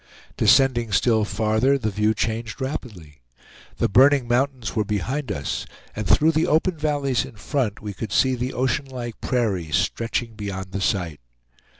Descending 0.35 0.91
still 0.91 1.23
farther, 1.25 1.77
the 1.77 1.91
view 1.91 2.15
changed 2.15 2.59
rapidly. 2.59 3.19
The 3.77 3.87
burning 3.87 4.27
mountains 4.27 4.75
were 4.75 4.83
behind 4.83 5.31
us, 5.31 5.67
and 5.95 6.07
through 6.07 6.31
the 6.31 6.47
open 6.47 6.75
valleys 6.75 7.23
in 7.23 7.35
front 7.35 7.83
we 7.83 7.93
could 7.93 8.11
see 8.11 8.33
the 8.33 8.51
ocean 8.53 8.85
like 8.85 9.21
prairie, 9.21 9.69
stretching 9.71 10.33
beyond 10.33 10.71
the 10.71 10.81
sight. 10.81 11.19